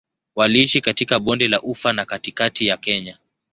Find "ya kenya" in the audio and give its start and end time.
2.67-3.17